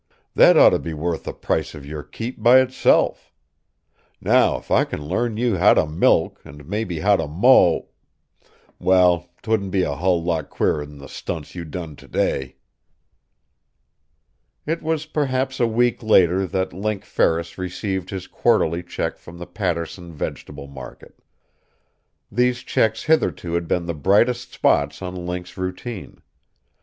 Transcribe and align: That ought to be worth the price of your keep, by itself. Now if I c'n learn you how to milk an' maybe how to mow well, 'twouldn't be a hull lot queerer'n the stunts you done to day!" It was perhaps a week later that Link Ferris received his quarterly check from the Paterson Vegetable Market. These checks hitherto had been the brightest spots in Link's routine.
That 0.33 0.57
ought 0.57 0.71
to 0.71 0.79
be 0.79 0.95
worth 0.95 1.25
the 1.25 1.31
price 1.33 1.75
of 1.75 1.85
your 1.85 2.01
keep, 2.01 2.41
by 2.41 2.59
itself. 2.59 3.31
Now 4.19 4.57
if 4.57 4.71
I 4.71 4.83
c'n 4.83 5.05
learn 5.07 5.37
you 5.37 5.57
how 5.57 5.75
to 5.75 5.85
milk 5.85 6.41
an' 6.43 6.63
maybe 6.67 7.01
how 7.01 7.17
to 7.17 7.27
mow 7.27 7.89
well, 8.79 9.29
'twouldn't 9.43 9.69
be 9.69 9.83
a 9.83 9.93
hull 9.93 10.23
lot 10.23 10.49
queerer'n 10.49 10.97
the 10.97 11.07
stunts 11.07 11.53
you 11.53 11.65
done 11.65 11.95
to 11.97 12.07
day!" 12.07 12.55
It 14.65 14.81
was 14.81 15.05
perhaps 15.05 15.59
a 15.59 15.67
week 15.67 16.01
later 16.01 16.47
that 16.47 16.73
Link 16.73 17.05
Ferris 17.05 17.59
received 17.59 18.09
his 18.09 18.25
quarterly 18.25 18.81
check 18.81 19.19
from 19.19 19.37
the 19.37 19.45
Paterson 19.45 20.11
Vegetable 20.15 20.65
Market. 20.65 21.19
These 22.31 22.63
checks 22.63 23.03
hitherto 23.03 23.53
had 23.53 23.67
been 23.67 23.85
the 23.85 23.93
brightest 23.93 24.51
spots 24.51 24.99
in 25.03 25.27
Link's 25.27 25.55
routine. 25.57 26.23